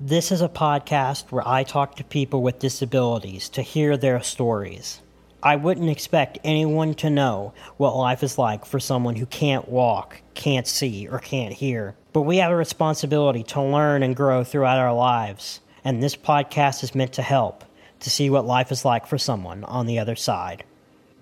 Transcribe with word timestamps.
This 0.00 0.30
is 0.30 0.42
a 0.42 0.48
podcast 0.48 1.32
where 1.32 1.42
I 1.44 1.64
talk 1.64 1.96
to 1.96 2.04
people 2.04 2.40
with 2.40 2.60
disabilities 2.60 3.48
to 3.48 3.62
hear 3.62 3.96
their 3.96 4.22
stories. 4.22 5.00
I 5.42 5.56
wouldn't 5.56 5.90
expect 5.90 6.38
anyone 6.44 6.94
to 6.94 7.10
know 7.10 7.52
what 7.78 7.96
life 7.96 8.22
is 8.22 8.38
like 8.38 8.64
for 8.64 8.78
someone 8.78 9.16
who 9.16 9.26
can't 9.26 9.68
walk, 9.68 10.22
can't 10.34 10.68
see, 10.68 11.08
or 11.08 11.18
can't 11.18 11.52
hear. 11.52 11.96
But 12.12 12.22
we 12.22 12.36
have 12.36 12.52
a 12.52 12.56
responsibility 12.56 13.42
to 13.42 13.60
learn 13.60 14.04
and 14.04 14.14
grow 14.14 14.44
throughout 14.44 14.78
our 14.78 14.94
lives, 14.94 15.58
and 15.82 16.00
this 16.00 16.14
podcast 16.14 16.84
is 16.84 16.94
meant 16.94 17.14
to 17.14 17.22
help 17.22 17.64
to 17.98 18.08
see 18.08 18.30
what 18.30 18.46
life 18.46 18.70
is 18.70 18.84
like 18.84 19.04
for 19.04 19.18
someone 19.18 19.64
on 19.64 19.86
the 19.86 19.98
other 19.98 20.14
side. 20.14 20.62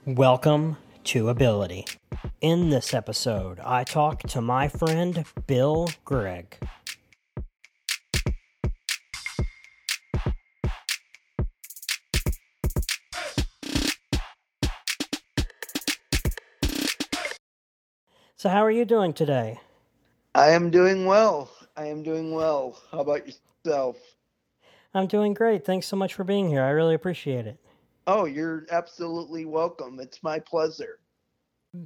Welcome 0.05 0.77
to 1.05 1.31
Ability. 1.31 1.87
In 2.43 2.69
this 2.69 2.93
episode, 2.93 3.59
I 3.61 3.85
talk 3.85 4.25
to 4.25 4.43
my 4.43 4.69
friend 4.69 5.25
Bill 5.47 5.89
Gregg. 6.05 6.59
So, 18.39 18.51
how 18.51 18.63
are 18.63 18.71
you 18.71 18.85
doing 18.85 19.15
today? 19.15 19.59
I 20.35 20.51
am 20.51 20.71
doing 20.71 21.07
well. 21.07 21.51
I 21.75 21.87
am 21.87 22.03
doing 22.03 22.35
well. 22.35 22.79
How 22.93 22.99
about 22.99 23.23
yourself? 23.27 23.97
I'm 24.93 25.07
doing 25.07 25.33
great. 25.33 25.65
Thanks 25.65 25.87
so 25.87 25.97
much 25.97 26.13
for 26.13 26.23
being 26.23 26.47
here. 26.47 26.63
I 26.63 26.69
really 26.69 26.95
appreciate 26.95 27.47
it. 27.47 27.59
Oh, 28.07 28.27
you're 28.27 28.67
absolutely 28.71 29.47
welcome. 29.47 29.99
It's 30.01 30.23
my 30.23 30.39
pleasure. 30.39 30.99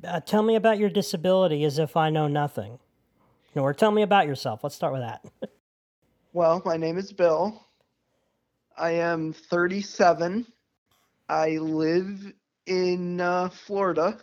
Uh, 0.03 0.19
tell 0.19 0.43
me 0.43 0.57
about 0.57 0.79
your 0.79 0.91
disability 0.91 1.63
as 1.63 1.79
if 1.79 1.97
I 1.97 2.11
know 2.11 2.27
nothing. 2.27 2.81
Or 3.55 3.73
tell 3.73 3.93
me 3.93 4.03
about 4.03 4.27
yourself. 4.27 4.65
Let's 4.65 4.75
start 4.75 4.93
with 4.93 5.03
that. 5.03 5.25
well, 6.33 6.63
my 6.65 6.77
name 6.77 6.99
is 6.99 7.13
Bill. 7.13 7.65
I 8.77 8.91
am 8.91 9.33
37. 9.33 10.47
I 11.29 11.59
live 11.59 12.33
in 12.67 13.21
uh, 13.21 13.51
Florida. 13.51 14.19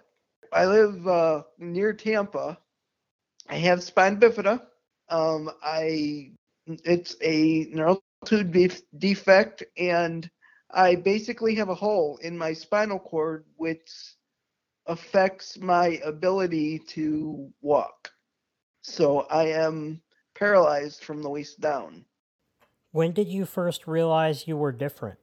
I 0.53 0.65
live 0.65 1.07
uh, 1.07 1.43
near 1.57 1.93
Tampa. 1.93 2.57
I 3.49 3.55
have 3.55 3.83
spina 3.83 4.17
bifida. 4.17 4.61
Um, 5.09 5.49
I 5.63 6.31
it's 6.65 7.15
a 7.21 7.67
neural 7.71 8.03
tube 8.25 8.55
defect, 8.97 9.63
and 9.77 10.29
I 10.71 10.95
basically 10.95 11.55
have 11.55 11.69
a 11.69 11.75
hole 11.75 12.17
in 12.21 12.37
my 12.37 12.53
spinal 12.53 12.99
cord, 12.99 13.45
which 13.55 13.89
affects 14.85 15.57
my 15.57 15.99
ability 16.03 16.79
to 16.79 17.49
walk. 17.61 18.11
So 18.81 19.21
I 19.21 19.47
am 19.47 20.01
paralyzed 20.37 21.03
from 21.03 21.21
the 21.21 21.29
waist 21.29 21.59
down. 21.59 22.05
When 22.91 23.11
did 23.11 23.27
you 23.27 23.45
first 23.45 23.87
realize 23.87 24.47
you 24.47 24.57
were 24.57 24.71
different? 24.71 25.19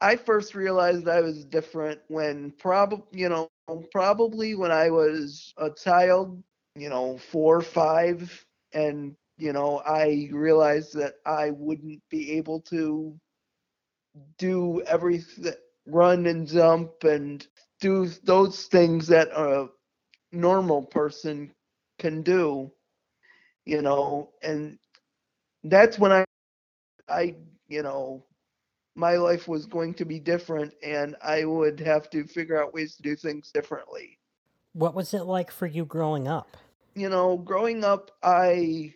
I 0.00 0.16
first 0.16 0.54
realized 0.54 1.08
I 1.08 1.20
was 1.22 1.44
different 1.44 2.00
when 2.08 2.52
probably, 2.58 3.06
you 3.12 3.28
know, 3.28 3.48
probably 3.92 4.54
when 4.54 4.70
I 4.70 4.90
was 4.90 5.54
a 5.58 5.70
child, 5.70 6.42
you 6.76 6.88
know, 6.88 7.18
four 7.18 7.56
or 7.56 7.62
five, 7.62 8.44
and, 8.72 9.16
you 9.38 9.52
know, 9.52 9.78
I 9.86 10.28
realized 10.32 10.94
that 10.94 11.14
I 11.24 11.50
wouldn't 11.50 12.02
be 12.10 12.32
able 12.36 12.60
to 12.62 13.18
do 14.38 14.82
everything, 14.82 15.54
run 15.86 16.26
and 16.26 16.46
jump 16.46 17.04
and 17.04 17.46
do 17.80 18.06
those 18.24 18.66
things 18.66 19.08
that 19.08 19.28
a 19.28 19.68
normal 20.32 20.82
person 20.84 21.52
can 21.98 22.22
do, 22.22 22.70
you 23.64 23.82
know, 23.82 24.30
and 24.42 24.78
that's 25.64 25.98
when 25.98 26.12
I, 26.12 26.24
I, 27.08 27.36
you 27.68 27.82
know, 27.82 28.24
my 28.96 29.16
life 29.16 29.46
was 29.46 29.66
going 29.66 29.94
to 29.94 30.04
be 30.04 30.18
different 30.18 30.72
and 30.82 31.14
I 31.22 31.44
would 31.44 31.78
have 31.80 32.08
to 32.10 32.24
figure 32.24 32.60
out 32.60 32.74
ways 32.74 32.96
to 32.96 33.02
do 33.02 33.14
things 33.14 33.50
differently. 33.52 34.18
What 34.72 34.94
was 34.94 35.14
it 35.14 35.24
like 35.24 35.50
for 35.50 35.66
you 35.66 35.84
growing 35.84 36.26
up? 36.26 36.56
You 36.94 37.10
know, 37.10 37.36
growing 37.36 37.84
up 37.84 38.10
I 38.22 38.94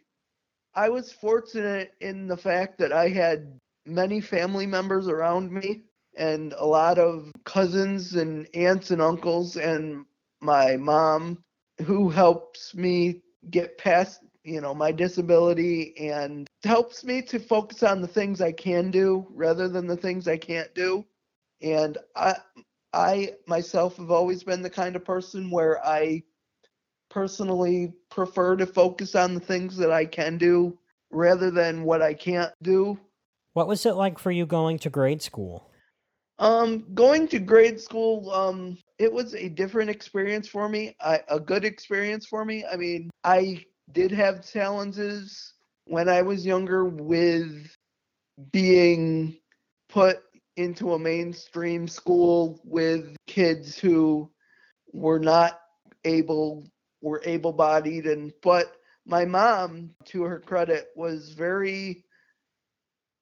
I 0.74 0.88
was 0.88 1.12
fortunate 1.12 1.92
in 2.00 2.26
the 2.26 2.36
fact 2.36 2.78
that 2.78 2.92
I 2.92 3.08
had 3.08 3.58
many 3.86 4.20
family 4.20 4.66
members 4.66 5.06
around 5.06 5.52
me 5.52 5.82
and 6.16 6.54
a 6.56 6.64
lot 6.64 6.98
of 6.98 7.30
cousins 7.44 8.14
and 8.14 8.48
aunts 8.54 8.90
and 8.90 9.02
uncles 9.02 9.56
and 9.56 10.06
my 10.40 10.76
mom 10.76 11.42
who 11.84 12.08
helps 12.08 12.74
me 12.74 13.22
get 13.50 13.78
past 13.78 14.20
you 14.44 14.60
know 14.60 14.74
my 14.74 14.92
disability 14.92 15.94
and 15.98 16.48
helps 16.64 17.04
me 17.04 17.22
to 17.22 17.38
focus 17.38 17.82
on 17.82 18.00
the 18.00 18.08
things 18.08 18.40
I 18.40 18.52
can 18.52 18.90
do 18.90 19.26
rather 19.30 19.68
than 19.68 19.86
the 19.86 19.96
things 19.96 20.28
I 20.28 20.36
can't 20.36 20.72
do. 20.74 21.04
And 21.62 21.98
I 22.16 22.36
I 22.92 23.34
myself 23.46 23.96
have 23.96 24.10
always 24.10 24.42
been 24.42 24.62
the 24.62 24.70
kind 24.70 24.96
of 24.96 25.04
person 25.04 25.50
where 25.50 25.84
I 25.84 26.22
personally 27.10 27.92
prefer 28.10 28.56
to 28.56 28.66
focus 28.66 29.14
on 29.14 29.34
the 29.34 29.40
things 29.40 29.76
that 29.76 29.90
I 29.90 30.04
can 30.06 30.38
do 30.38 30.78
rather 31.10 31.50
than 31.50 31.84
what 31.84 32.02
I 32.02 32.14
can't 32.14 32.52
do. 32.62 32.98
What 33.52 33.68
was 33.68 33.84
it 33.84 33.94
like 33.94 34.18
for 34.18 34.30
you 34.30 34.46
going 34.46 34.78
to 34.80 34.90
grade 34.90 35.22
school? 35.22 35.70
Um, 36.38 36.86
going 36.94 37.28
to 37.28 37.38
grade 37.38 37.78
school, 37.78 38.30
um, 38.30 38.78
it 38.98 39.12
was 39.12 39.34
a 39.34 39.48
different 39.50 39.90
experience 39.90 40.48
for 40.48 40.68
me. 40.68 40.96
I, 41.00 41.20
a 41.28 41.38
good 41.38 41.64
experience 41.64 42.26
for 42.26 42.46
me. 42.46 42.64
I 42.64 42.76
mean, 42.76 43.10
I 43.24 43.64
did 43.92 44.10
have 44.12 44.48
challenges 44.48 45.54
when 45.84 46.08
I 46.08 46.22
was 46.22 46.46
younger 46.46 46.84
with 46.84 47.74
being 48.52 49.36
put 49.88 50.22
into 50.56 50.94
a 50.94 50.98
mainstream 50.98 51.88
school 51.88 52.60
with 52.64 53.16
kids 53.26 53.78
who 53.78 54.30
were 54.92 55.18
not 55.18 55.60
able 56.04 56.66
were 57.02 57.22
able 57.24 57.52
bodied 57.52 58.06
and 58.06 58.32
but 58.42 58.76
my 59.06 59.24
mom 59.24 59.90
to 60.04 60.22
her 60.22 60.38
credit 60.38 60.88
was 60.96 61.32
very 61.32 62.04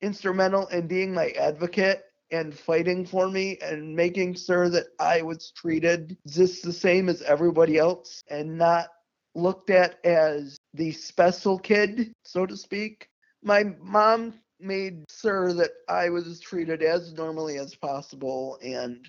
instrumental 0.03 0.67
in 0.69 0.87
being 0.87 1.15
my 1.15 1.31
advocate 1.31 2.03
and 2.31 2.57
fighting 2.57 3.07
for 3.07 3.29
me 3.29 3.59
and 3.63 3.95
making 3.95 4.35
sure 4.35 4.69
that 4.69 4.87
I 5.01 5.23
was 5.23 5.53
treated 5.57 6.17
just 6.27 6.63
the 6.63 6.73
same 6.73 7.09
as 7.09 7.23
everybody 7.23 7.79
else 7.79 8.21
and 8.29 8.59
not 8.59 8.89
looked 9.35 9.71
at 9.71 10.05
as 10.05 10.58
the 10.79 10.93
special 10.93 11.59
kid, 11.59 12.13
so 12.25 12.47
to 12.47 12.57
speak. 12.57 13.11
My 13.43 13.65
mom 13.81 14.35
made 14.61 15.05
sure 15.11 15.53
that 15.53 15.73
I 15.89 16.09
was 16.09 16.41
treated 16.41 16.83
as 16.83 17.13
normally 17.13 17.59
as 17.59 17.75
possible 17.75 18.59
and, 18.63 19.07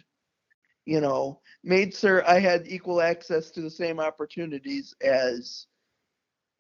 you 0.85 0.99
know, 0.99 1.41
made 1.63 1.95
sure 1.95 2.27
I 2.27 2.39
had 2.39 2.67
equal 2.67 3.01
access 3.01 3.51
to 3.51 3.61
the 3.61 3.69
same 3.69 3.99
opportunities 3.99 4.95
as 5.01 5.67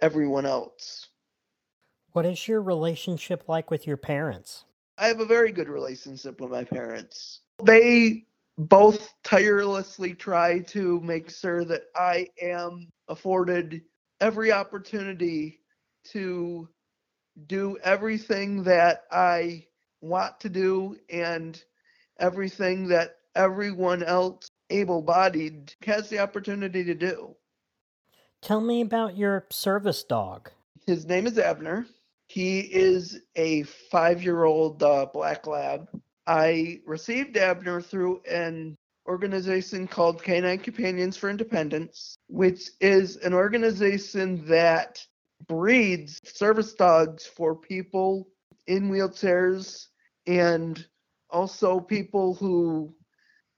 everyone 0.01 0.45
else. 0.45 1.09
What 2.11 2.25
is 2.25 2.47
your 2.47 2.61
relationship 2.61 3.49
like 3.49 3.69
with 3.71 3.85
your 3.87 3.97
parents? 3.97 4.65
I 4.97 5.07
have 5.07 5.19
a 5.19 5.25
very 5.25 5.51
good 5.51 5.69
relationship 5.69 6.39
with 6.39 6.51
my 6.51 6.63
parents. 6.63 7.41
They 7.63 8.25
both 8.57 9.13
tirelessly 9.23 10.13
try 10.13 10.59
to 10.59 10.99
make 11.01 11.31
sure 11.31 11.63
that 11.65 11.83
I 11.95 12.27
am 12.41 12.89
afforded 13.07 13.81
every 14.21 14.51
opportunity 14.51 15.59
to 16.11 16.67
do 17.47 17.77
everything 17.83 18.63
that 18.63 19.03
I 19.11 19.65
want 20.01 20.39
to 20.41 20.49
do 20.49 20.97
and 21.09 21.61
everything 22.19 22.87
that 22.89 23.17
everyone 23.35 24.03
else 24.03 24.49
able 24.69 25.01
bodied 25.01 25.73
has 25.85 26.09
the 26.09 26.19
opportunity 26.19 26.83
to 26.83 26.93
do. 26.93 27.35
Tell 28.41 28.61
me 28.61 28.81
about 28.81 29.17
your 29.17 29.45
service 29.49 30.03
dog. 30.03 30.51
His 30.85 31.05
name 31.05 31.27
is 31.27 31.37
Abner. 31.37 31.85
He 32.27 32.59
is 32.59 33.19
a 33.35 33.63
five 33.63 34.23
year 34.23 34.43
old 34.43 34.81
uh, 34.83 35.07
black 35.11 35.47
lab. 35.47 35.89
I 36.27 36.81
received 36.85 37.37
Abner 37.37 37.81
through 37.81 38.21
an 38.29 38.77
organization 39.09 39.87
called 39.87 40.23
Canine 40.23 40.59
Companions 40.59 41.17
for 41.17 41.29
Independence, 41.29 42.15
which 42.27 42.69
is 42.79 43.17
an 43.17 43.33
organization 43.33 44.45
that 44.45 45.03
breeds 45.47 46.19
service 46.23 46.73
dogs 46.73 47.25
for 47.25 47.55
people 47.55 48.27
in 48.67 48.89
wheelchairs 48.91 49.87
and 50.27 50.85
also 51.31 51.79
people 51.79 52.35
who, 52.35 52.93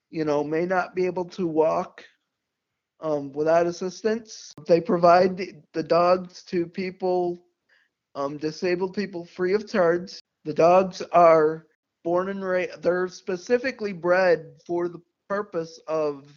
you 0.09 0.23
know, 0.23 0.43
may 0.43 0.65
not 0.65 0.95
be 0.95 1.05
able 1.05 1.25
to 1.25 1.45
walk 1.45 2.03
um, 3.01 3.33
without 3.33 3.67
assistance. 3.67 4.53
They 4.67 4.79
provide 4.79 5.37
the, 5.73 5.83
dogs 5.83 6.43
to 6.43 6.65
people, 6.65 7.43
um, 8.15 8.37
disabled 8.37 8.93
people, 8.93 9.25
free 9.25 9.53
of 9.53 9.67
charge. 9.67 10.19
The 10.45 10.53
dogs 10.53 11.01
are 11.11 11.65
born 12.03 12.29
and 12.29 12.43
raised, 12.43 12.81
they're 12.81 13.07
specifically 13.07 13.93
bred 13.93 14.53
for 14.65 14.87
the 14.87 15.01
purpose 15.31 15.79
of 15.87 16.29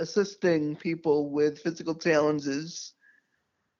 assisting 0.00 0.76
people 0.76 1.30
with 1.30 1.60
physical 1.62 1.94
challenges 1.94 2.94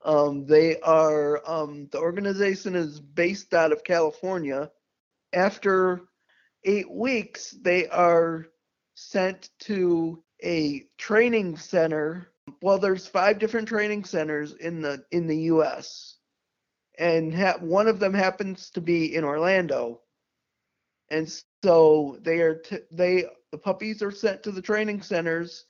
Um, 0.04 0.46
they 0.46 0.80
are 0.80 1.42
um, 1.50 1.88
the 1.92 1.98
organization 1.98 2.76
is 2.76 3.00
based 3.00 3.54
out 3.54 3.72
of 3.72 3.84
California. 3.84 4.70
After 5.34 6.02
eight 6.64 6.90
weeks, 6.90 7.52
they 7.62 7.88
are 7.88 8.46
sent 8.94 9.50
to 9.60 10.24
a 10.44 10.84
training 10.98 11.58
center. 11.58 12.28
Well, 12.62 12.78
there's 12.78 13.06
five 13.08 13.38
different 13.38 13.68
training 13.68 14.04
centers 14.04 14.54
in 14.54 14.82
the 14.82 15.04
in 15.12 15.26
the 15.28 15.38
U.S. 15.54 16.18
and 16.98 17.34
ha- 17.34 17.58
one 17.60 17.88
of 17.88 18.00
them 18.00 18.14
happens 18.14 18.70
to 18.72 18.82
be 18.82 19.14
in 19.16 19.24
Orlando. 19.24 20.02
And 21.10 21.30
so 21.64 22.18
they 22.22 22.40
are 22.40 22.56
t- 22.56 22.78
they 22.92 23.26
the 23.52 23.58
puppies 23.58 24.02
are 24.02 24.10
sent 24.10 24.42
to 24.42 24.52
the 24.52 24.62
training 24.62 25.02
centers 25.02 25.64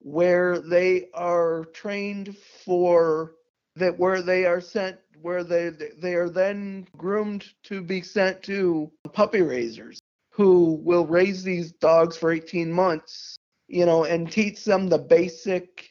where 0.00 0.58
they 0.58 1.08
are 1.14 1.66
trained 1.72 2.36
for 2.64 3.34
that 3.76 3.98
where 3.98 4.22
they 4.22 4.44
are 4.46 4.60
sent 4.60 4.96
where 5.20 5.44
they 5.44 5.70
they 5.98 6.14
are 6.14 6.30
then 6.30 6.86
groomed 6.96 7.44
to 7.62 7.82
be 7.82 8.00
sent 8.00 8.42
to 8.42 8.90
puppy 9.12 9.42
raisers 9.42 10.00
who 10.30 10.80
will 10.82 11.06
raise 11.06 11.42
these 11.42 11.72
dogs 11.72 12.16
for 12.16 12.32
18 12.32 12.72
months 12.72 13.36
you 13.68 13.84
know 13.84 14.04
and 14.04 14.32
teach 14.32 14.64
them 14.64 14.88
the 14.88 14.98
basic 14.98 15.90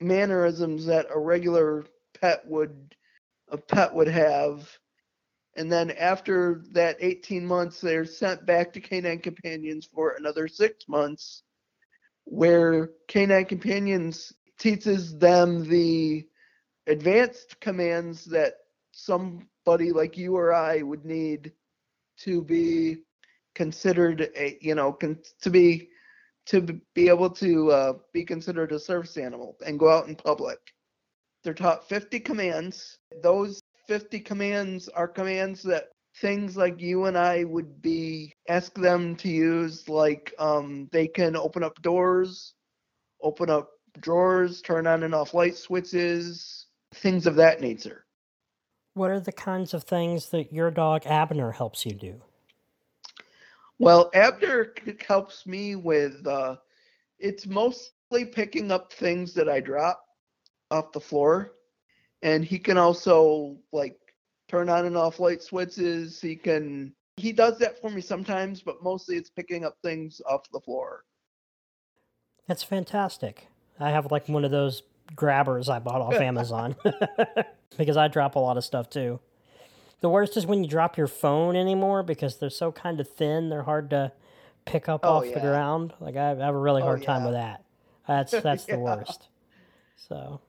mannerisms 0.00 0.86
that 0.86 1.06
a 1.12 1.18
regular 1.18 1.84
pet 2.20 2.46
would 2.46 2.94
a 3.48 3.56
pet 3.58 3.92
would 3.92 4.08
have 4.08 4.68
and 5.60 5.70
then 5.70 5.90
after 5.90 6.62
that 6.72 6.96
18 7.00 7.46
months 7.46 7.82
they're 7.82 8.06
sent 8.06 8.46
back 8.46 8.72
to 8.72 8.80
canine 8.80 9.18
companions 9.18 9.86
for 9.94 10.14
another 10.18 10.48
six 10.48 10.88
months 10.88 11.42
where 12.24 12.88
canine 13.08 13.44
companions 13.44 14.32
teaches 14.58 15.18
them 15.18 15.68
the 15.68 16.26
advanced 16.86 17.60
commands 17.60 18.24
that 18.24 18.54
somebody 18.92 19.92
like 19.92 20.16
you 20.16 20.34
or 20.34 20.54
I 20.54 20.80
would 20.80 21.04
need 21.04 21.52
to 22.20 22.42
be 22.42 22.96
considered 23.54 24.30
a 24.34 24.56
you 24.62 24.74
know 24.74 24.94
con- 24.94 25.20
to 25.42 25.50
be 25.50 25.90
to 26.46 26.80
be 26.94 27.08
able 27.08 27.28
to 27.28 27.70
uh, 27.70 27.92
be 28.14 28.24
considered 28.24 28.72
a 28.72 28.78
service 28.78 29.18
animal 29.18 29.58
and 29.66 29.78
go 29.78 29.90
out 29.90 30.08
in 30.08 30.16
public. 30.16 30.58
They're 31.44 31.52
taught 31.52 31.86
50 31.86 32.18
commands. 32.20 32.98
Those 33.22 33.60
50 33.90 34.20
commands 34.20 34.88
are 34.90 35.08
commands 35.08 35.64
that 35.64 35.88
things 36.18 36.56
like 36.56 36.80
you 36.80 37.06
and 37.06 37.18
I 37.18 37.42
would 37.42 37.82
be 37.82 38.32
ask 38.48 38.72
them 38.74 39.16
to 39.16 39.28
use 39.28 39.88
like 39.88 40.32
um, 40.38 40.88
they 40.92 41.08
can 41.08 41.34
open 41.34 41.64
up 41.64 41.82
doors, 41.82 42.54
open 43.20 43.50
up 43.50 43.70
drawers, 43.98 44.62
turn 44.62 44.86
on 44.86 45.02
and 45.02 45.12
off 45.12 45.34
light 45.34 45.56
switches, 45.56 46.66
things 46.94 47.26
of 47.26 47.34
that 47.34 47.60
nature. 47.60 48.04
What 48.94 49.10
are 49.10 49.18
the 49.18 49.32
kinds 49.32 49.74
of 49.74 49.82
things 49.82 50.28
that 50.28 50.52
your 50.52 50.70
dog 50.70 51.04
Abner 51.04 51.50
helps 51.50 51.84
you 51.84 51.96
do? 51.96 52.22
Well, 53.80 54.08
Abner 54.14 54.72
helps 55.04 55.48
me 55.48 55.74
with 55.74 56.24
uh, 56.28 56.58
it's 57.18 57.44
mostly 57.44 58.24
picking 58.24 58.70
up 58.70 58.92
things 58.92 59.34
that 59.34 59.48
I 59.48 59.58
drop 59.58 60.00
off 60.70 60.92
the 60.92 61.00
floor, 61.00 61.54
and 62.22 62.44
he 62.44 62.58
can 62.58 62.78
also 62.78 63.56
like 63.72 63.98
turn 64.48 64.68
on 64.68 64.86
and 64.86 64.96
off 64.96 65.20
light 65.20 65.42
switches. 65.42 66.20
He 66.20 66.36
can 66.36 66.92
he 67.16 67.32
does 67.32 67.58
that 67.58 67.80
for 67.80 67.90
me 67.90 68.00
sometimes, 68.00 68.62
but 68.62 68.82
mostly 68.82 69.16
it's 69.16 69.30
picking 69.30 69.64
up 69.64 69.76
things 69.82 70.20
off 70.28 70.50
the 70.52 70.60
floor. 70.60 71.04
That's 72.46 72.62
fantastic. 72.62 73.46
I 73.78 73.90
have 73.90 74.10
like 74.10 74.28
one 74.28 74.44
of 74.44 74.50
those 74.50 74.82
grabbers 75.14 75.68
I 75.68 75.78
bought 75.78 76.00
off 76.00 76.14
Amazon 76.20 76.76
because 77.76 77.96
I 77.96 78.08
drop 78.08 78.34
a 78.34 78.38
lot 78.38 78.56
of 78.56 78.64
stuff 78.64 78.90
too. 78.90 79.20
The 80.00 80.08
worst 80.08 80.36
is 80.36 80.46
when 80.46 80.64
you 80.64 80.70
drop 80.70 80.96
your 80.96 81.06
phone 81.06 81.56
anymore 81.56 82.02
because 82.02 82.38
they're 82.38 82.48
so 82.48 82.72
kind 82.72 83.00
of 83.00 83.08
thin, 83.08 83.50
they're 83.50 83.64
hard 83.64 83.90
to 83.90 84.12
pick 84.64 84.88
up 84.88 85.00
Oh 85.04 85.16
off 85.16 85.24
the 85.34 85.40
ground. 85.40 85.92
Like 86.00 86.16
I 86.16 86.28
have 86.28 86.54
a 86.54 86.58
really 86.58 86.82
Oh 86.82 86.86
hard 86.86 87.02
time 87.02 87.24
with 87.24 87.34
that. 87.34 87.64
That's 88.08 88.32
that's 88.32 88.64
the 88.64 88.78
worst. 88.78 89.28
So 89.96 90.40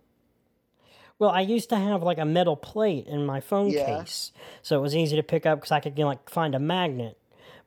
well, 1.21 1.29
I 1.29 1.41
used 1.41 1.69
to 1.69 1.75
have 1.75 2.01
like 2.01 2.17
a 2.17 2.25
metal 2.25 2.55
plate 2.55 3.05
in 3.05 3.27
my 3.27 3.41
phone 3.41 3.69
Yeah. 3.69 3.99
case, 3.99 4.31
so 4.63 4.79
it 4.79 4.81
was 4.81 4.95
easy 4.95 5.15
to 5.17 5.21
pick 5.21 5.45
up 5.45 5.59
because 5.59 5.71
I 5.71 5.79
could 5.79 5.95
you 5.95 6.03
know, 6.03 6.09
like 6.09 6.27
find 6.27 6.55
a 6.55 6.59
magnet. 6.59 7.15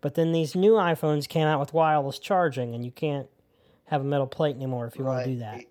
But 0.01 0.17
then 0.17 0.33
these 0.33 0.57
new 0.57 0.73
iPhones 0.73 1.29
came 1.29 1.47
out 1.47 1.61
with 1.61 1.73
wireless 1.73 2.19
charging, 2.19 2.75
and 2.75 2.85
you 2.85 2.91
can't 2.91 3.29
have 3.87 4.01
a 4.01 4.05
metal 4.05 4.27
plate 4.27 4.57
anymore 4.57 4.89
if 4.89 4.99
you 4.99 5.05
want 5.05 5.25
to 5.25 5.31
do 5.31 5.39
that. 5.39 5.67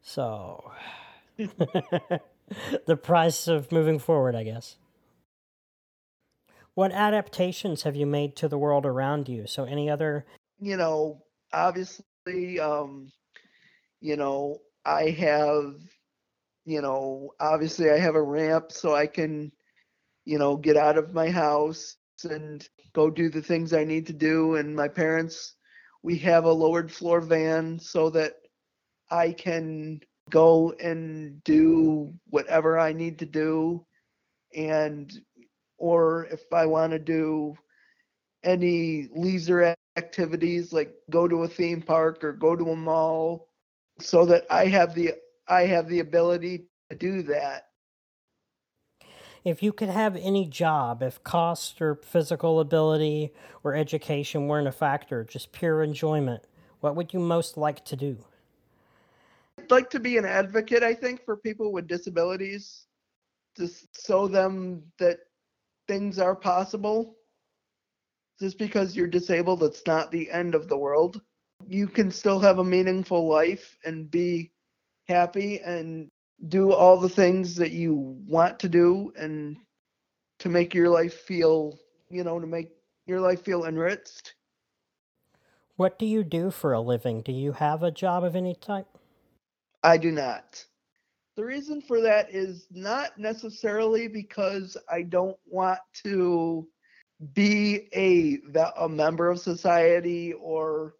So, 0.00 0.72
the 2.86 2.96
price 2.96 3.48
of 3.48 3.70
moving 3.70 3.98
forward, 3.98 4.34
I 4.34 4.44
guess. 4.44 4.78
What 6.72 6.90
adaptations 6.90 7.82
have 7.82 7.96
you 7.96 8.06
made 8.06 8.34
to 8.36 8.48
the 8.48 8.56
world 8.56 8.86
around 8.86 9.28
you? 9.28 9.46
So, 9.46 9.64
any 9.64 9.90
other? 9.90 10.24
You 10.58 10.78
know, 10.78 11.22
obviously, 11.52 12.58
um, 12.58 13.12
you 14.00 14.16
know, 14.16 14.56
I 14.86 15.10
have, 15.10 15.74
you 16.64 16.82
know, 16.82 17.32
obviously 17.40 17.90
I 17.90 17.98
have 17.98 18.14
a 18.14 18.22
ramp 18.22 18.72
so 18.72 18.94
I 18.94 19.06
can, 19.06 19.52
you 20.24 20.38
know, 20.38 20.56
get 20.56 20.76
out 20.76 20.98
of 20.98 21.14
my 21.14 21.30
house 21.30 21.96
and 22.24 22.66
go 22.92 23.10
do 23.10 23.30
the 23.30 23.42
things 23.42 23.72
I 23.72 23.84
need 23.84 24.06
to 24.08 24.12
do. 24.12 24.56
And 24.56 24.74
my 24.74 24.88
parents, 24.88 25.54
we 26.02 26.18
have 26.18 26.44
a 26.44 26.52
lowered 26.52 26.92
floor 26.92 27.20
van 27.20 27.78
so 27.78 28.10
that 28.10 28.34
I 29.10 29.32
can 29.32 30.00
go 30.30 30.72
and 30.80 31.42
do 31.44 32.12
whatever 32.28 32.78
I 32.78 32.92
need 32.92 33.18
to 33.20 33.26
do. 33.26 33.84
And, 34.54 35.12
or 35.78 36.26
if 36.26 36.42
I 36.52 36.66
want 36.66 36.92
to 36.92 36.98
do 36.98 37.56
any 38.42 39.08
leisure 39.14 39.74
activities 39.96 40.72
like 40.72 40.94
go 41.10 41.28
to 41.28 41.42
a 41.42 41.48
theme 41.48 41.82
park 41.82 42.24
or 42.24 42.32
go 42.32 42.56
to 42.56 42.70
a 42.70 42.76
mall 42.76 43.48
so 43.98 44.24
that 44.24 44.44
I 44.50 44.66
have 44.66 44.94
the 44.94 45.14
I 45.50 45.66
have 45.66 45.88
the 45.88 45.98
ability 45.98 46.68
to 46.90 46.96
do 46.96 47.22
that. 47.24 47.66
If 49.44 49.62
you 49.62 49.72
could 49.72 49.88
have 49.88 50.16
any 50.16 50.46
job, 50.46 51.02
if 51.02 51.22
cost 51.24 51.82
or 51.82 51.96
physical 51.96 52.60
ability 52.60 53.32
or 53.64 53.74
education 53.74 54.46
weren't 54.46 54.68
a 54.68 54.72
factor, 54.72 55.24
just 55.24 55.50
pure 55.50 55.82
enjoyment, 55.82 56.44
what 56.80 56.94
would 56.94 57.12
you 57.12 57.18
most 57.18 57.56
like 57.56 57.84
to 57.86 57.96
do? 57.96 58.18
I'd 59.58 59.70
like 59.70 59.90
to 59.90 60.00
be 60.00 60.18
an 60.18 60.24
advocate, 60.24 60.82
I 60.82 60.94
think, 60.94 61.24
for 61.24 61.36
people 61.36 61.72
with 61.72 61.88
disabilities 61.88 62.86
to 63.56 63.68
show 64.06 64.28
them 64.28 64.82
that 64.98 65.18
things 65.88 66.18
are 66.18 66.36
possible. 66.36 67.16
Just 68.38 68.56
because 68.56 68.94
you're 68.94 69.06
disabled, 69.06 69.62
it's 69.64 69.82
not 69.86 70.10
the 70.10 70.30
end 70.30 70.54
of 70.54 70.68
the 70.68 70.78
world. 70.78 71.20
You 71.66 71.88
can 71.88 72.10
still 72.10 72.38
have 72.38 72.58
a 72.58 72.64
meaningful 72.64 73.28
life 73.28 73.76
and 73.84 74.10
be 74.10 74.52
happy 75.10 75.60
and 75.60 76.08
do 76.48 76.72
all 76.72 76.96
the 76.96 77.08
things 77.08 77.56
that 77.56 77.72
you 77.72 77.94
want 78.26 78.58
to 78.60 78.68
do 78.68 79.12
and 79.16 79.56
to 80.38 80.48
make 80.48 80.74
your 80.74 80.88
life 80.88 81.14
feel, 81.14 81.78
you 82.08 82.24
know, 82.24 82.40
to 82.40 82.46
make 82.46 82.70
your 83.06 83.20
life 83.20 83.44
feel 83.44 83.66
enriched. 83.66 84.34
What 85.76 85.98
do 85.98 86.06
you 86.06 86.24
do 86.24 86.50
for 86.50 86.72
a 86.72 86.80
living? 86.80 87.22
Do 87.22 87.32
you 87.32 87.52
have 87.52 87.82
a 87.82 87.90
job 87.90 88.24
of 88.24 88.36
any 88.36 88.54
type? 88.54 88.86
I 89.82 89.96
do 89.96 90.10
not. 90.10 90.64
The 91.36 91.44
reason 91.44 91.80
for 91.80 92.00
that 92.02 92.34
is 92.34 92.66
not 92.70 93.18
necessarily 93.18 94.08
because 94.08 94.76
I 94.90 95.02
don't 95.02 95.38
want 95.46 95.78
to 96.04 96.68
be 97.34 97.88
a 97.94 98.38
a 98.78 98.88
member 98.88 99.30
of 99.30 99.40
society 99.40 100.32
or 100.34 100.94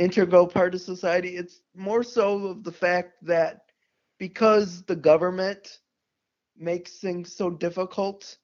integral 0.00 0.46
part 0.46 0.74
of 0.74 0.80
society. 0.80 1.36
It's 1.36 1.60
more 1.76 2.02
so 2.02 2.46
of 2.46 2.64
the 2.64 2.72
fact 2.72 3.22
that 3.22 3.66
because 4.18 4.82
the 4.82 4.96
government 4.96 5.78
makes 6.56 6.98
things 6.98 7.36
so 7.36 7.50
difficult 7.50 8.38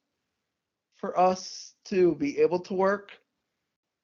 for 0.97 1.19
us 1.19 1.75
to 1.87 2.15
be 2.17 2.39
able 2.39 2.61
to 2.61 2.75
work, 2.75 3.13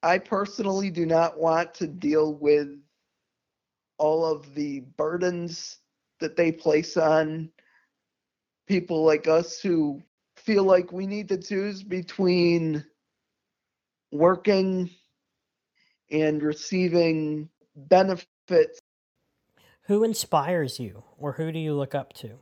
I 0.02 0.18
personally 0.18 0.90
do 0.90 1.04
not 1.04 1.38
want 1.38 1.74
to 1.74 1.86
deal 1.86 2.34
with 2.34 2.68
all 3.98 4.24
of 4.24 4.54
the 4.54 4.80
burdens 4.96 5.78
that 6.20 6.36
they 6.36 6.52
place 6.52 6.96
on 6.96 7.50
people 8.66 9.04
like 9.04 9.28
us 9.28 9.60
who 9.60 10.00
feel 10.36 10.64
like 10.64 10.90
we 10.90 11.06
need 11.06 11.28
to 11.28 11.36
choose 11.36 11.82
between 11.82 12.84
working 14.10 14.90
and 16.12 16.42
receiving 16.42 17.48
benefits 17.74 18.78
Who 19.86 20.04
inspires 20.04 20.78
you, 20.78 21.02
or 21.18 21.32
who 21.32 21.50
do 21.50 21.58
you 21.58 21.74
look 21.74 21.94
up 21.94 22.12
to? 22.14 22.38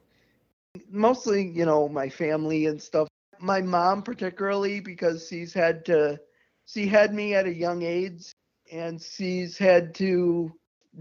mostly 0.88 1.48
you 1.48 1.64
know 1.64 1.88
my 1.88 2.08
family 2.08 2.66
and 2.66 2.80
stuff 2.80 3.08
my 3.40 3.60
mom 3.60 4.02
particularly 4.02 4.78
because 4.80 5.26
she's 5.28 5.52
had 5.52 5.84
to 5.84 6.18
she 6.66 6.86
had 6.86 7.12
me 7.12 7.34
at 7.34 7.46
a 7.46 7.52
young 7.52 7.82
age 7.82 8.30
and 8.70 9.02
she's 9.02 9.58
had 9.58 9.92
to 9.94 10.52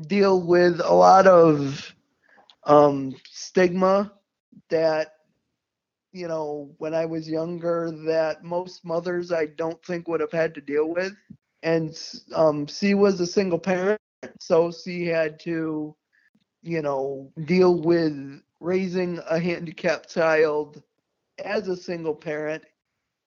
deal 0.07 0.41
with 0.41 0.81
a 0.83 0.93
lot 0.93 1.27
of 1.27 1.93
um 2.63 3.15
stigma 3.29 4.11
that 4.69 5.13
you 6.11 6.27
know 6.27 6.71
when 6.77 6.93
I 6.95 7.05
was 7.05 7.29
younger 7.29 7.91
that 8.07 8.43
most 8.43 8.83
mothers 8.83 9.31
I 9.31 9.45
don't 9.45 9.83
think 9.85 10.07
would 10.07 10.21
have 10.21 10.31
had 10.31 10.55
to 10.55 10.61
deal 10.61 10.89
with. 10.89 11.13
And 11.63 11.97
um, 12.33 12.67
C 12.67 12.93
was 12.93 13.19
a 13.19 13.27
single 13.27 13.59
parent, 13.59 13.99
so 14.39 14.71
C 14.71 15.05
had 15.05 15.39
to, 15.41 15.95
you 16.61 16.81
know, 16.81 17.31
deal 17.45 17.81
with 17.81 18.41
raising 18.59 19.19
a 19.29 19.39
handicapped 19.39 20.09
child 20.09 20.81
as 21.43 21.67
a 21.67 21.75
single 21.75 22.15
parent. 22.15 22.63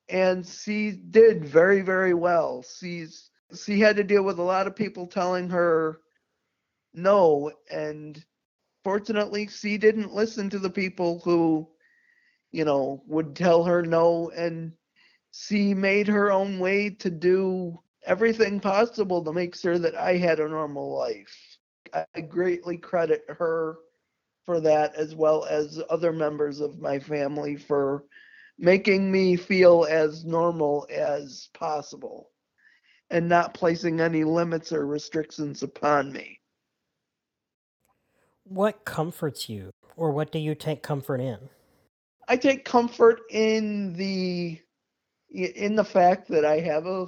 And 0.09 0.47
C 0.47 0.93
did 0.93 1.45
very, 1.45 1.83
very 1.83 2.15
well. 2.15 2.63
C's 2.63 3.31
she 3.55 3.81
had 3.81 3.97
to 3.97 4.05
deal 4.05 4.23
with 4.23 4.39
a 4.39 4.43
lot 4.43 4.67
of 4.67 4.77
people 4.77 5.07
telling 5.07 5.49
her 5.51 6.01
no 6.95 7.51
and 7.71 8.25
fortunately 8.85 9.47
C 9.47 9.79
didn't 9.79 10.15
listen 10.15 10.51
to 10.51 10.59
the 10.59 10.71
people 10.71 11.21
who 11.25 11.69
you 12.51 12.65
know 12.65 13.03
would 13.07 13.35
tell 13.37 13.65
her 13.65 13.83
no 13.83 14.31
and 14.31 14.73
she 15.33 15.75
made 15.75 16.09
her 16.09 16.31
own 16.31 16.59
way 16.59 16.91
to 16.91 17.11
do 17.11 17.79
everything 18.05 18.61
possible 18.61 19.25
to 19.25 19.33
make 19.33 19.55
sure 19.55 19.79
that 19.79 19.95
I 19.95 20.17
had 20.17 20.41
a 20.41 20.49
normal 20.49 20.97
life. 20.97 21.59
I 22.15 22.21
greatly 22.21 22.79
credit 22.79 23.25
her 23.29 23.77
for 24.45 24.61
that 24.61 24.95
as 24.95 25.15
well 25.15 25.45
as 25.45 25.81
other 25.91 26.13
members 26.13 26.61
of 26.61 26.81
my 26.81 26.99
family 26.99 27.57
for 27.57 28.05
making 28.59 29.11
me 29.11 29.37
feel 29.37 29.87
as 29.89 30.25
normal 30.25 30.87
as 30.91 31.49
possible 31.55 32.31
and 33.11 33.29
not 33.29 33.55
placing 33.55 34.01
any 34.01 34.25
limits 34.25 34.73
or 34.73 34.87
restrictions 34.87 35.63
upon 35.63 36.13
me. 36.13 36.41
What 38.45 38.85
comforts 38.85 39.49
you, 39.49 39.71
or 39.97 40.11
what 40.11 40.33
do 40.33 40.39
you 40.39 40.55
take 40.55 40.83
comfort 40.83 41.21
in? 41.21 41.39
I 42.29 42.37
take 42.37 42.65
comfort 42.65 43.21
in 43.31 43.93
the 43.95 44.61
in 45.31 45.77
the 45.77 45.85
fact 45.85 46.29
that 46.29 46.45
I 46.45 46.61
have 46.61 46.87
a 46.87 47.07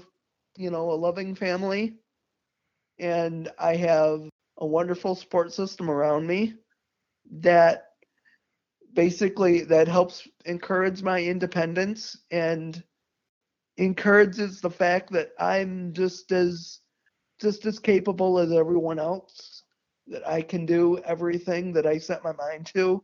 you 0.57 0.71
know 0.71 0.91
a 0.91 0.95
loving 0.95 1.35
family. 1.35 1.95
And 2.99 3.51
I 3.59 3.77
have 3.77 4.29
a 4.59 4.67
wonderful 4.67 5.15
support 5.15 5.53
system 5.53 5.91
around 5.91 6.27
me 6.27 6.55
that 7.41 7.87
basically 8.93 9.63
that 9.65 9.89
helps 9.89 10.29
encourage 10.45 11.03
my 11.03 11.21
independence 11.21 12.17
and 12.31 12.83
encourages 13.77 14.61
the 14.61 14.71
fact 14.71 15.11
that 15.13 15.33
I'm 15.39 15.93
just 15.93 16.31
as 16.31 16.81
just 17.41 17.67
as 17.67 17.81
capable 17.81 18.39
as 18.39 18.53
everyone 18.53 19.01
else 19.01 19.65
that 20.07 20.27
I 20.27 20.43
can 20.43 20.65
do 20.65 20.99
everything 20.99 21.73
that 21.73 21.87
I 21.87 21.99
set 21.99 22.23
my 22.23 22.33
mind 22.33 22.67
to 22.75 23.03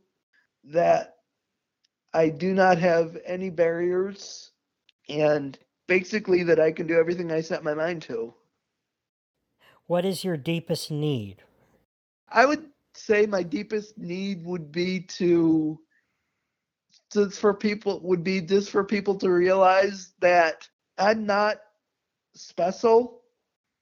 that 0.63 1.15
I 2.13 2.29
do 2.29 2.53
not 2.53 2.77
have 2.77 3.17
any 3.25 3.49
barriers 3.49 4.51
and 5.09 5.57
basically 5.87 6.43
that 6.43 6.59
I 6.59 6.71
can 6.71 6.87
do 6.87 6.99
everything 6.99 7.31
I 7.31 7.41
set 7.41 7.63
my 7.63 7.73
mind 7.73 8.01
to. 8.03 8.33
What 9.87 10.05
is 10.05 10.23
your 10.23 10.37
deepest 10.37 10.91
need? 10.91 11.43
I 12.29 12.45
would 12.45 12.65
say 12.93 13.25
my 13.25 13.43
deepest 13.43 13.97
need 13.97 14.45
would 14.45 14.71
be 14.71 15.01
to 15.01 15.79
just 17.11 17.39
for 17.39 17.53
people 17.53 17.99
would 18.03 18.23
be 18.23 18.41
just 18.41 18.69
for 18.69 18.83
people 18.83 19.15
to 19.15 19.29
realize 19.29 20.13
that 20.19 20.67
I'm 20.97 21.25
not 21.25 21.57
special 22.33 23.21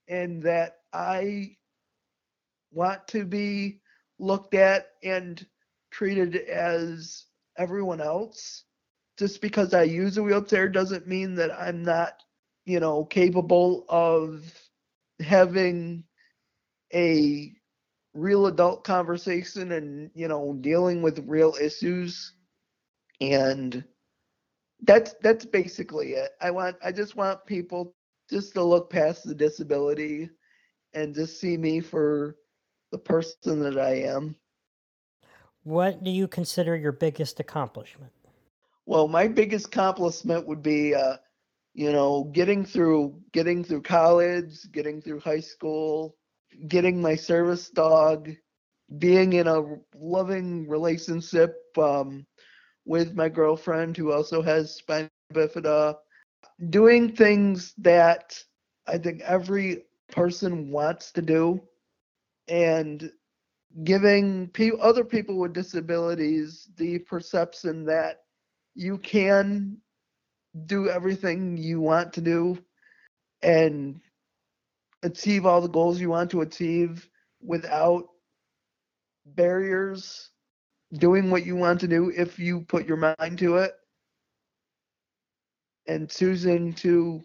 and 0.08 0.41
that 0.44 0.77
I 0.94 1.58
want 2.72 3.08
to 3.10 3.25
be 3.25 3.82
looked 4.18 4.53
at 4.53 4.88
and 5.03 5.46
treated 5.91 6.36
as 6.36 7.25
everyone 7.58 8.01
else. 8.01 8.63
Just 9.20 9.42
because 9.42 9.74
I 9.74 9.84
use 9.84 10.18
a 10.18 10.24
wheelchair 10.24 10.70
doesn't 10.70 11.06
mean 11.06 11.36
that 11.36 11.52
I'm 11.52 11.84
not, 11.84 12.14
you 12.66 12.80
know, 12.80 13.04
capable 13.04 13.86
of 13.90 14.50
having 15.20 16.06
a 16.94 17.54
real 18.14 18.48
adult 18.48 18.86
conversation 18.86 19.74
and 19.74 20.10
you 20.16 20.30
know 20.30 20.58
dealing 20.62 21.02
with 21.02 21.28
real 21.28 21.54
issues. 21.62 22.32
And 23.20 23.84
that's 24.84 25.14
that's 25.22 25.46
basically 25.46 26.14
it. 26.14 26.32
I 26.40 26.52
want 26.52 26.78
i 26.82 26.92
just 26.92 27.18
want 27.18 27.46
people 27.46 27.94
just 28.30 28.54
to 28.54 28.64
look 28.64 28.90
past 28.90 29.26
the 29.26 29.36
disability 29.36 30.30
and 30.94 31.14
just 31.14 31.42
see 31.42 31.58
me 31.58 31.82
for 31.82 32.38
the 32.94 32.98
person 32.98 33.60
that 33.64 33.78
i 33.78 33.96
am. 33.96 34.38
What 35.64 36.06
do 36.06 36.10
you 36.10 36.28
consider 36.30 36.78
your 36.78 36.94
biggest 36.94 37.42
accomplishment 37.42 38.14
well 38.89 39.08
my 39.08 39.27
biggest 39.27 39.67
accomplishment 39.67 40.48
would 40.48 40.63
be 40.63 40.96
uh 40.96 41.17
you 41.75 41.91
know 41.91 42.25
getting 42.34 42.65
through 42.65 43.22
getting 43.31 43.63
through 43.63 43.81
college 43.81 44.72
getting 44.72 45.01
through 45.01 45.19
high 45.19 45.39
school 45.41 46.17
getting 46.67 47.01
my 47.01 47.15
service 47.15 47.69
dog, 47.69 48.29
being 48.98 49.34
in 49.34 49.48
a 49.48 49.63
loving 49.96 50.67
relationship 50.67 51.55
um, 51.77 52.25
with 52.86 53.13
my 53.13 53.29
girlfriend 53.29 53.96
who 53.96 54.12
also 54.12 54.41
has 54.41 54.75
spina 54.75 55.10
bifida, 55.34 55.96
doing 56.69 57.15
things 57.15 57.74
that 57.77 58.43
I 58.88 58.98
think 58.98 59.22
every 59.22 59.84
person 60.12 60.72
wants 60.72 61.12
to 61.13 61.22
do, 61.22 61.62
and 62.48 63.12
giving 63.84 64.48
pe- 64.50 64.72
other 64.81 65.05
people 65.05 65.38
with 65.38 65.53
disabilities 65.53 66.69
the 66.77 67.00
perception 67.00 67.86
that 67.86 68.24
you 68.76 68.98
can 68.98 69.78
do 70.66 70.90
everything 70.90 71.58
you 71.58 71.80
want 71.80 72.14
to 72.14 72.22
do 72.22 72.58
and 73.42 74.00
achieve 75.04 75.46
all 75.46 75.62
the 75.62 75.68
goals 75.68 76.00
you 76.00 76.10
want 76.10 76.32
to 76.32 76.42
achieve 76.42 77.08
without 77.42 78.06
barriers, 79.26 80.30
doing 80.94 81.30
what 81.30 81.46
you 81.46 81.56
want 81.56 81.80
to 81.80 81.88
do 81.88 82.12
if 82.16 82.40
you 82.40 82.62
put 82.62 82.88
your 82.88 82.98
mind 82.98 83.38
to 83.38 83.58
it, 83.58 83.74
and 85.88 86.10
choosing 86.10 86.74
to 86.74 87.24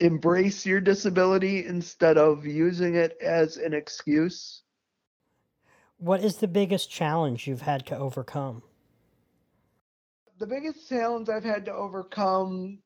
embrace 0.00 0.64
your 0.64 0.80
disability 0.80 1.66
instead 1.66 2.16
of 2.16 2.46
using 2.46 2.94
it 2.94 3.16
as 3.20 3.56
an 3.56 3.74
excuse. 3.74 4.62
What 5.98 6.22
is 6.22 6.36
the 6.36 6.48
biggest 6.48 6.90
challenge 6.90 7.46
you've 7.48 7.62
had 7.62 7.84
to 7.86 7.98
overcome? 7.98 8.62
The 10.38 10.46
biggest 10.46 10.88
challenge 10.88 11.28
I've 11.28 11.44
had 11.44 11.64
to 11.64 11.72
overcome 11.72 12.78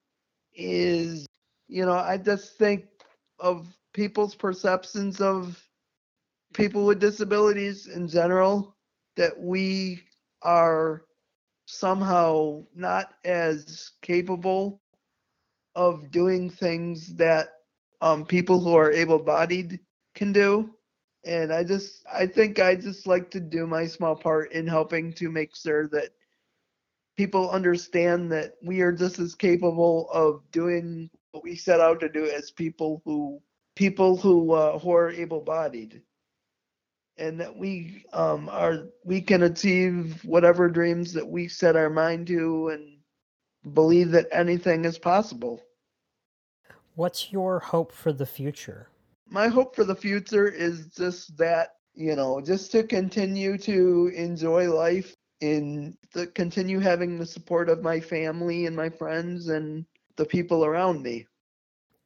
is, 0.55 1.27
you 1.69 1.85
know, 1.85 1.93
I 1.93 2.17
just 2.17 2.57
think 2.57 2.87
of 3.39 3.67
people's 3.93 4.35
perceptions 4.35 5.21
of 5.21 5.63
people 6.55 6.87
with 6.87 6.99
disabilities 7.01 7.89
in 7.89 8.09
general 8.09 8.75
that 9.17 9.39
we 9.39 10.03
are 10.43 11.03
somehow 11.67 12.65
not 12.75 13.15
as 13.25 13.93
capable 14.01 14.81
of 15.75 16.11
doing 16.11 16.49
things 16.51 17.15
that 17.17 17.49
um, 18.01 18.25
people 18.25 18.61
who 18.61 18.75
are 18.75 18.93
able-bodied 18.93 19.79
can 20.15 20.33
do. 20.33 20.71
And 21.25 21.53
i 21.53 21.63
just 21.63 22.05
i 22.13 22.27
think 22.27 22.59
i 22.59 22.75
just 22.75 23.07
like 23.07 23.31
to 23.31 23.39
do 23.39 23.65
my 23.65 23.87
small 23.87 24.17
part 24.17 24.51
in 24.51 24.67
helping 24.67 25.13
to 25.15 25.31
make 25.31 25.55
sure 25.55 25.87
that 25.91 26.09
people 27.17 27.51
understand 27.51 28.33
that 28.33 28.55
we 28.63 28.81
are 28.81 28.93
just 28.93 29.19
as 29.19 29.35
capable 29.35 30.09
of 30.13 30.43
doing 30.51 31.11
what 31.33 31.45
we 31.45 31.57
set 31.57 31.81
out 31.81 32.01
to 32.01 32.09
do 32.09 32.27
as 32.27 32.51
people 32.51 33.03
who 33.05 33.41
people 33.77 34.17
who 34.17 34.53
uh, 34.53 34.79
who 34.79 34.93
are 34.93 35.11
able-bodied, 35.11 36.03
and 37.17 37.41
that 37.41 37.57
we 37.57 38.05
um, 38.13 38.49
are 38.49 38.89
we 39.05 39.21
can 39.21 39.45
achieve 39.45 40.23
whatever 40.25 40.69
dreams 40.69 41.13
that 41.13 41.27
we 41.27 41.49
set 41.49 41.77
our 41.77 41.91
mind 41.91 42.27
to, 42.27 42.69
and 42.69 42.99
believe 43.75 44.11
that 44.11 44.29
anything 44.33 44.85
is 44.85 44.99
possible. 44.99 45.63
What's 46.95 47.33
your 47.33 47.59
hope 47.59 47.93
for 47.93 48.13
the 48.13 48.27
future? 48.27 48.89
My 49.29 49.49
hope 49.49 49.75
for 49.75 49.85
the 49.85 49.97
future 49.97 50.49
is 50.49 50.87
just 50.89 51.37
that 51.39 51.77
you 51.95 52.17
know, 52.17 52.41
just 52.41 52.73
to 52.73 52.83
continue 52.83 53.59
to 53.59 54.11
enjoy 54.15 54.73
life 54.73 55.15
and 55.43 55.97
to 56.15 56.27
continue 56.29 56.79
having 56.79 57.19
the 57.19 57.27
support 57.27 57.69
of 57.69 57.83
my 57.83 58.01
family 58.01 58.67
and 58.67 58.77
my 58.77 58.89
friends 58.89 59.49
and 59.49 59.85
the 60.17 60.25
people 60.25 60.65
around 60.65 61.03
me. 61.03 61.27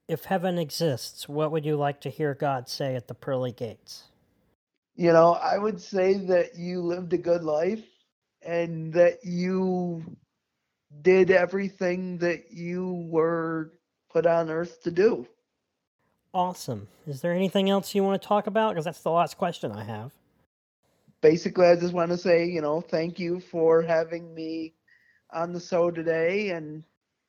If 0.08 0.24
heaven 0.24 0.58
exists, 0.58 1.28
what 1.28 1.50
would 1.52 1.66
you 1.66 1.76
like 1.76 2.00
to 2.02 2.10
hear 2.10 2.34
God 2.34 2.68
say 2.68 2.94
at 2.94 3.08
the 3.08 3.14
pearly 3.14 3.52
gates? 3.52 4.04
You 4.94 5.12
know, 5.12 5.34
I 5.34 5.58
would 5.58 5.80
say 5.80 6.14
that 6.14 6.56
you 6.56 6.80
lived 6.80 7.12
a 7.12 7.18
good 7.18 7.44
life 7.44 7.84
and 8.42 8.92
that 8.94 9.24
you 9.24 10.16
did 11.02 11.30
everything 11.30 12.18
that 12.18 12.52
you 12.52 13.06
were 13.10 13.72
put 14.10 14.26
on 14.26 14.48
earth 14.48 14.82
to 14.84 14.90
do. 14.90 15.26
Awesome. 16.32 16.88
Is 17.06 17.20
there 17.20 17.32
anything 17.32 17.68
else 17.68 17.94
you 17.94 18.04
want 18.04 18.20
to 18.20 18.28
talk 18.28 18.46
about? 18.46 18.70
Because 18.70 18.84
that's 18.84 19.02
the 19.02 19.10
last 19.10 19.36
question 19.36 19.72
I 19.72 19.84
have. 19.84 20.12
Basically, 21.26 21.66
I 21.66 21.74
just 21.74 21.92
want 21.92 22.12
to 22.12 22.16
say, 22.16 22.46
you 22.46 22.60
know, 22.60 22.80
thank 22.80 23.18
you 23.18 23.40
for 23.40 23.82
having 23.82 24.32
me 24.32 24.74
on 25.32 25.52
the 25.52 25.58
show 25.58 25.90
today, 25.90 26.50
and 26.50 26.84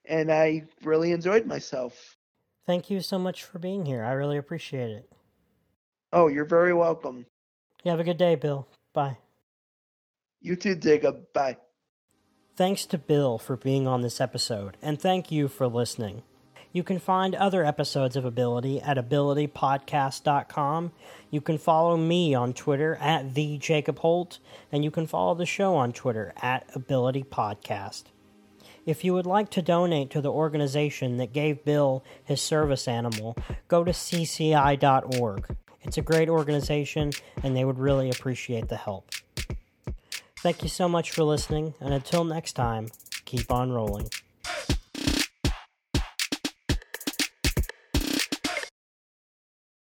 and 0.05 0.31
I 0.31 0.65
really 0.83 1.11
enjoyed 1.13 1.47
myself. 1.47 2.15
Thank 2.67 2.91
you 2.91 3.01
so 3.01 3.17
much 3.17 3.43
for 3.43 3.57
being 3.57 3.87
here. 3.87 4.03
I 4.03 4.11
really 4.11 4.37
appreciate 4.37 4.91
it. 4.91 5.09
Oh, 6.13 6.27
you're 6.27 6.45
very 6.45 6.75
welcome. 6.75 7.25
You 7.83 7.89
have 7.89 7.99
a 7.99 8.03
good 8.03 8.19
day, 8.19 8.35
Bill. 8.35 8.67
Bye. 8.93 9.17
You 10.41 10.55
too, 10.55 10.75
Jacob. 10.75 11.33
Bye. 11.33 11.57
Thanks 12.55 12.85
to 12.87 12.99
Bill 12.99 13.39
for 13.39 13.55
being 13.57 13.87
on 13.87 14.01
this 14.01 14.21
episode, 14.21 14.77
and 14.79 15.01
thank 15.01 15.31
you 15.31 15.47
for 15.47 15.67
listening. 15.67 16.21
You 16.73 16.83
can 16.83 16.99
find 16.99 17.33
other 17.35 17.65
episodes 17.65 18.15
of 18.15 18.25
Ability 18.25 18.81
at 18.81 18.97
abilitypodcast.com. 18.97 20.91
You 21.31 21.41
can 21.41 21.57
follow 21.57 21.97
me 21.97 22.33
on 22.33 22.53
Twitter 22.53 22.95
at 23.01 23.33
the 23.33 23.57
Jacob 23.57 23.99
Holt, 23.99 24.39
and 24.71 24.83
you 24.83 24.91
can 24.91 25.07
follow 25.07 25.33
the 25.35 25.45
show 25.45 25.75
on 25.75 25.93
Twitter 25.93 26.33
at 26.41 26.69
Ability 26.75 27.23
Podcast. 27.23 28.03
If 28.85 29.03
you 29.03 29.13
would 29.13 29.25
like 29.25 29.49
to 29.51 29.61
donate 29.61 30.09
to 30.11 30.21
the 30.21 30.31
organization 30.31 31.17
that 31.17 31.33
gave 31.33 31.65
Bill 31.65 32.03
his 32.23 32.41
service 32.41 32.87
animal, 32.87 33.35
go 33.67 33.83
to 33.83 33.91
cci.org. 33.91 35.57
It's 35.81 35.97
a 35.97 36.01
great 36.01 36.29
organization, 36.29 37.11
and 37.43 37.55
they 37.55 37.65
would 37.65 37.79
really 37.79 38.09
appreciate 38.09 38.69
the 38.69 38.77
help. 38.77 39.11
Thank 40.39 40.63
you 40.63 40.69
so 40.69 40.87
much 40.87 41.11
for 41.11 41.23
listening, 41.23 41.73
and 41.79 41.93
until 41.93 42.23
next 42.23 42.53
time, 42.53 42.87
keep 43.25 43.51
on 43.51 43.71
rolling. 43.71 44.09